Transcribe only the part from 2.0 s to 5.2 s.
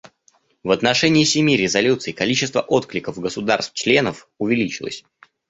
количество откликов государств-членов увеличилось.